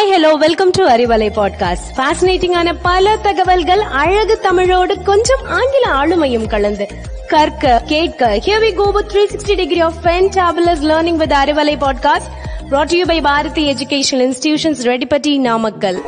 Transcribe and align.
Hi 0.00 0.12
hello 0.12 0.32
welcome 0.34 0.70
to 0.70 0.88
Arivalai 0.88 1.28
podcast 1.36 1.96
ஃபேசினேட்டிங்கான 1.96 2.74
பல 2.82 3.16
தகவல்கள் 3.16 3.80
அழகு 3.80 4.38
தமிழோடு 4.38 5.02
கொஞ்சம் 5.02 5.46
ஆங்கில 5.46 5.86
ஆளுமையும் 5.86 6.48
கலந்து. 6.48 6.86
கற்க 7.28 7.82
கேட்க 7.86 8.36
here 8.36 8.62
we 8.62 8.74
go 8.74 8.90
with 8.90 9.10
360 9.12 9.54
degree 9.54 9.80
of 9.80 9.94
fantabulous 10.02 10.82
learning 10.82 11.16
with 11.16 11.32
Arivalai 11.32 11.84
podcast 11.84 12.28
brought 12.70 12.84
to 12.84 12.96
you 12.96 13.04
by 13.04 13.22
Bharathi 13.22 13.70
educational 13.70 13.94
institutions 14.10 14.82
Redipatti 14.82 15.38
Namakkal 15.38 16.02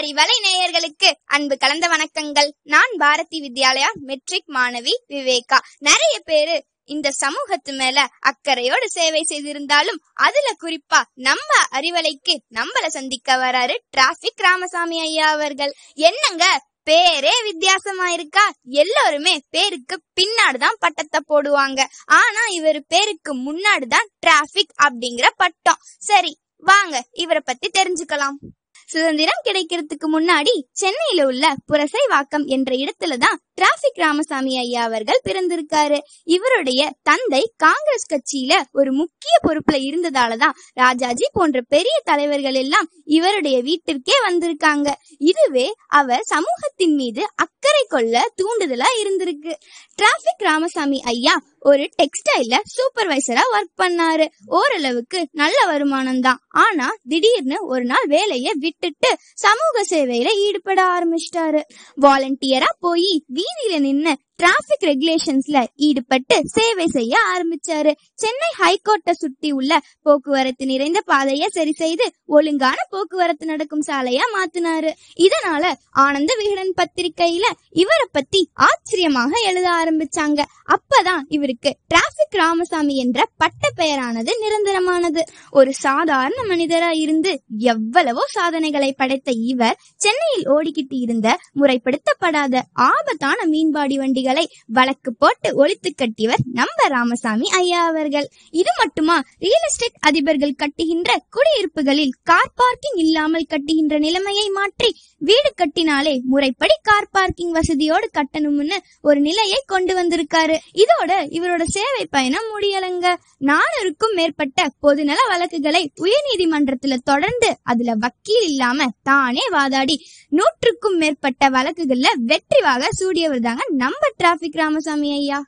Arivalai 0.00 0.36
நேயர்களுக்கு 0.46 1.12
அன்பு 1.24 1.58
கலந்த 1.58 1.88
வணக்கங்கள். 1.88 2.50
நான் 2.62 2.94
பாரதி 2.98 3.40
வித்யாலயா 3.40 3.92
மெட்ரிக் 4.00 4.48
மாணவி 4.48 5.12
விவேகா. 5.12 5.58
நிறைய 5.78 6.20
பேரு 6.24 6.64
இந்த 6.88 7.10
சமூகத்து 7.10 7.72
மேல 7.72 8.08
அக்கறையோடு 8.18 8.86
சேவை 8.90 9.22
செய்திருந்தாலும் 9.22 10.00
அதுல 10.14 10.52
குறிப்பா 10.62 11.00
நம்ம 11.14 11.50
அறிவலைக்கு 11.72 12.34
நம்மள 12.54 12.86
சந்திக்க 12.86 13.36
வராரு 13.36 13.74
டிராபிக் 13.90 14.40
ராமசாமி 14.40 15.00
ஐயா 15.00 15.28
அவர்கள். 15.28 15.74
என்னங்க? 15.94 16.66
பேரே 16.90 17.42
வித்தியாசமா 17.42 18.10
இருக்கா? 18.10 18.52
எல்லாருமே 18.64 19.40
பேருக்கு 19.50 20.02
பின்னாடிதான் 20.20 20.78
பட்டத்தை 20.78 21.20
போடுவாங்க. 21.28 21.80
ஆனா 22.04 22.42
இவர் 22.50 22.84
பேருக்கு 22.88 23.34
முன்னாடிதான் 23.36 24.08
டிராபிக் 24.18 24.74
அப்படிங்கிற 24.82 25.26
பட்டம். 25.36 25.80
சரி 25.98 26.38
வாங்க 26.56 27.06
இவரை 27.12 27.42
பத்தி 27.44 27.70
தெரிஞ்சுக்கலாம். 27.78 28.38
சுதந்திரம் 28.86 29.42
கிடைக்கிறதுக்கு 29.44 30.06
முன்னாடி 30.12 30.52
சென்னையில 30.72 31.26
உள்ள 31.26 31.54
புரசை 31.72 32.08
வாக்கம் 32.08 32.44
என்ற 32.44 32.76
இடத்துலதான் 32.76 33.38
டிராபிக் 33.58 34.02
ராமசாமி 34.04 34.58
ஐயா 34.58 34.82
அவர்கள் 34.82 35.20
பிறந்திருக்காரு. 35.24 35.98
இவருடைய 36.24 36.90
தந்தை 37.02 37.52
காங்கிரஸ் 37.56 38.10
கட்சியில 38.12 38.52
ஒரு 38.72 38.92
முக்கிய 38.92 39.34
பொறுப்புல 39.42 39.78
இருந்ததாலதான் 39.88 40.54
ராஜாஜி 40.72 41.26
போன்ற 41.32 41.60
பெரிய 41.68 41.94
தலைவர்கள் 42.04 42.54
எல்லாம் 42.54 42.88
இவருடைய 43.04 43.62
வீட்டிற்கே 43.62 44.16
வந்திருக்காங்க. 44.28 44.88
இதுவே 45.18 45.74
அவர் 45.88 46.22
சமூகத்தின் 46.22 46.94
மீது 46.94 47.22
அக்கறை 47.34 47.84
கொள்ள 47.88 48.32
தூண்டுதலா 48.36 48.88
இருந்திருக்கு. 49.02 49.52
டிராபிக் 49.94 50.44
ராமசாமி 50.48 51.02
ஐயா 51.04 51.34
ஒரு 51.60 51.84
டெக்ஸ்டைல்ல 51.98 52.56
சூப்பர்வைசரா 52.74 53.44
ஒர்க் 53.54 53.74
பண்ணாரு. 53.82 54.26
ஓரளவுக்கு 54.46 55.28
நல்ல 55.32 55.66
வருமானம் 55.66 56.20
தான். 56.20 56.40
ஆனா 56.48 56.86
திடீர்னு 57.08 57.66
ஒரு 57.66 57.84
நாள் 57.84 58.06
வேலையை 58.06 58.52
விட்டுட்டு 58.54 59.10
சமூக 59.34 59.84
சேவையில 59.90 60.28
ஈடுபட 60.46 60.80
ஆரம்பிச்சிட்டாரு. 60.96 61.62
வாலண்டியரா 62.00 62.70
போய் 62.80 63.24
வீதியில 63.47 63.79
நின்னு 63.79 64.13
டிராபிக் 64.40 64.84
ரெகுலேஷன்ஸ்ல 64.88 65.58
ஈடுபட்டு 65.86 66.36
சேவை 66.54 66.84
செய்ய 66.96 67.14
ஆரம்பிச்சாரு. 67.30 67.92
சென்னை 68.22 68.50
ஹைகோர்ட்டை 68.58 69.14
சுத்தி 69.22 69.48
உள்ள 69.52 69.72
போக்குவரத்து 70.02 70.64
நிறைந்த 70.66 70.98
பாதைய 71.06 71.46
சரி 71.56 71.72
செய்து 71.72 72.04
ஒழுங்கான 72.26 72.76
போக்குவரத்து 72.90 73.46
நடக்கும் 73.46 73.82
சாலையா 73.86 74.26
மாத்தினாரு. 74.36 74.90
இதனால 75.26 75.72
ஆனந்த 76.04 76.34
விகடன் 76.40 76.72
பத்திரிகையில 76.80 77.48
இவரை 77.82 78.06
பத்தி 78.12 78.42
ஆச்சரியமாக 78.66 79.32
எழுத 79.46 79.66
ஆரம்பிச்சாங்க. 79.80 80.40
அப்பதான் 80.74 81.24
இவருக்கு 81.28 81.72
டிராபிக் 81.86 82.38
ராமசாமி 82.42 82.96
என்ற 82.96 83.18
பட்ட 83.36 83.72
பெயரானது 83.76 84.30
நிரந்தரமானது. 84.44 85.24
ஒரு 85.50 85.72
சாதாரண 85.86 86.38
மனிதரா 86.52 86.92
இருந்து 87.04 87.34
எவ்வளவோ 87.74 88.24
சாதனைகளை 88.36 88.92
படைத்த 88.92 89.30
இவர் 89.52 89.76
சென்னையில் 89.96 90.48
ஓடிக்கிட்டு 90.54 90.98
இருந்த 91.06 91.28
முறைப்படுத்தப்படாத 91.60 92.56
ஆபத்தான 92.72 93.38
மீன்பாடி 93.54 93.96
வண்டிகள் 93.96 94.26
வழக்கு 94.66 95.14
போட்டு 95.14 95.54
ஒழித்து 95.54 95.94
கட்டியவர் 95.94 96.42
நம்ம 96.52 96.86
ராமசாமி 96.88 97.46
ஐயா 97.50 97.86
அவர்கள். 97.86 98.28
இது 98.50 98.70
மட்டுமா? 98.76 99.22
ரியல் 99.38 99.66
எஸ்டேட் 99.66 99.98
அதிபர்கள் 100.08 100.58
கட்டுகின்ற 100.62 101.10
குடியிருப்புகளில் 101.30 102.14
கார் 102.22 102.52
பார்க்கிங் 102.54 102.96
இல்லாமல் 102.96 103.46
கட்டுகின்ற 103.50 103.98
நிலைமையை 103.98 104.48
மாற்றி 104.48 104.96
வீடு 105.18 105.54
கட்டினாலே 105.54 106.20
முறைப்படி 106.22 106.74
கார் 106.82 107.08
பார்க்கிங் 107.10 107.54
வசதியோடு 107.54 108.08
கட்டணும்னு 108.12 108.76
ஒரு 109.00 109.20
நிலையை 109.20 109.62
கொண்டு 109.66 109.94
வந்திருக்காரு. 109.94 110.56
இதோட 110.72 111.12
இவரோட 111.38 111.62
சேவை 111.66 112.06
பயணம் 112.10 112.48
முடியலங்க. 112.54 113.06
நானூறுக்கும் 113.40 114.14
மேற்பட்ட 114.14 114.66
பொதுநல 114.82 115.16
வழக்குகளை 115.28 115.92
உயர்நீதிமன்றத்துல 116.00 116.96
தொடர்ந்து 117.04 117.56
அதுல 117.62 117.94
வக்கீல் 117.94 118.46
இல்லாம 118.48 118.86
தானே 119.02 119.48
வாதாடி 119.50 120.06
நூற்றுக்கும் 120.28 120.96
மேற்பட்ட 120.96 121.48
வழக்குகள்ல 121.48 122.08
வெற்றிவாக 122.16 122.88
சூடியவர் 123.00 123.40
தாங்க 123.40 123.64
நம்ம 123.76 124.08
டிராபிக் 124.20 124.56
ராமசாமி 124.56 125.08
ஐயா 125.12 125.38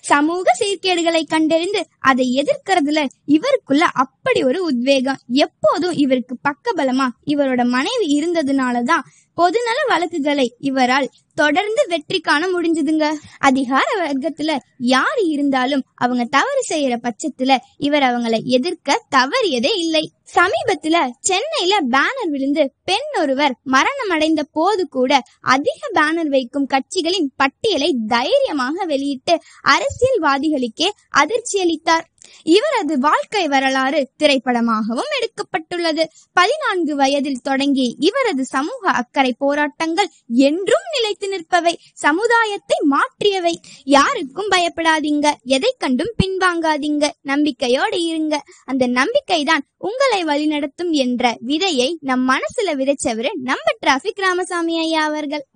சமூக 0.00 0.50
சீர்கேடுகளை 0.60 1.22
கண்டறிந்து 1.26 1.86
அதை 2.00 2.26
எதிர்க்கிறதுல 2.40 3.00
இவருக்குள்ள 3.26 3.84
அப்படி 4.04 4.42
ஒரு 4.42 4.64
உத்வேகம். 4.64 5.22
எப்போதும் 5.26 5.96
இவருக்கு 5.96 6.36
பக்கபலமா 6.48 7.08
இவரோட 7.26 7.64
மனைவி 7.68 8.08
இருந்ததுனாலதான் 8.18 9.06
பொதுநல 9.38 9.80
வழக்குகளை 9.88 10.46
இவரால் 10.58 11.10
தொடர்ந்து 11.34 11.82
வெற்றி 11.86 12.18
காண 12.20 12.46
முடிஞ்சதுங்க. 12.46 13.12
அதிகார 13.38 13.86
வர்க்கத்துல 13.98 14.56
யாரு 14.78 15.22
இருந்தாலும் 15.26 15.84
அவங்க 15.94 16.24
தவறு 16.24 16.62
செய்யற 16.68 16.94
பட்சத்துல 17.02 17.56
இவர் 17.76 18.02
அவங்களை 18.02 18.38
எதிர்க்க 18.42 19.04
தவறியதே 19.16 19.72
இல்லை. 19.76 20.04
சமீபத்துல 20.34 20.96
சென்னையில 21.20 21.74
பேனர் 21.90 22.30
விழுந்து 22.30 22.72
பெண் 22.84 23.12
ஒருவர் 23.20 23.54
மரணம் 23.64 24.08
அடைந்த 24.08 24.42
போது 24.52 24.88
கூட 24.88 25.20
அதிக 25.40 25.80
பேனர் 25.94 26.26
வைக்கும் 26.26 26.66
கட்சிகளின் 26.66 27.30
பட்டியலை 27.36 27.90
தைரியமாக 28.06 28.84
வெளியிட்டு 28.84 29.34
அரசியல்வாதிகளுக்கே 29.68 30.88
அதிர்ச்சியளித்தார் 31.16 32.04
இவரது 32.42 32.98
வாழ்க்கை 32.98 33.48
வரலாறு 33.48 34.10
திரைப்படமாகவும் 34.18 35.10
எடுக்கப்பட்டுள்ளது. 35.18 36.04
பதினான்கு 36.32 36.96
வயதில் 36.96 37.40
தொடங்கி 37.42 37.96
இவரது 37.98 38.44
சமூக 38.44 38.90
அக்கறை 38.90 39.34
போராட்டங்கள் 39.38 40.08
என்றும் 40.28 40.86
நிலைத்து 40.92 41.28
நிற்பவை. 41.28 41.80
சமுதாயத்தை 41.92 42.78
மாற்றியவை. 42.90 43.54
யாருக்கும் 43.84 44.50
பயப்படாதீங்க. 44.50 45.32
எதை 45.44 45.74
கண்டும் 45.78 46.12
பின்வாங்காதீங்க. 46.22 47.10
நம்பிக்கையோடு 47.22 48.04
இருங்க. 48.04 48.42
அந்த 48.64 48.86
நம்பிக்கைதான் 48.86 49.66
உங்களை 49.78 50.24
வழிநடத்தும் 50.24 50.90
என்ற 50.90 51.38
விதையை 51.46 51.96
நம் 52.00 52.28
மனசுல 52.28 52.72
விதைச்சவரு 52.72 53.28
நம்ம 53.34 53.62
டிராபிக் 53.78 54.18
ராமசாமி 54.18 54.78
ஐயா 54.78 55.04
அவர்கள். 55.04 55.46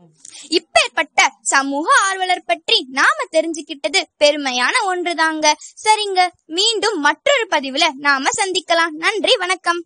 இப்படிப்பட்ட 0.93 1.37
சமூக 1.53 1.87
ஆர்வலர் 2.09 2.49
பற்றி 2.51 2.77
நாம 2.99 3.25
தெரிஞ்சுக்கிட்டது 3.33 4.01
பெருமையான 4.23 4.75
ஒன்றுதாங்க. 4.91 5.47
சரிங்க 5.85 6.29
மீண்டும் 6.59 6.99
மற்றொரு 7.01 7.47
பதிவுல 7.51 7.89
நாம 8.09 8.35
சந்திக்கலாம். 8.41 8.97
நன்றி 9.05 9.37
வணக்கம். 9.37 9.81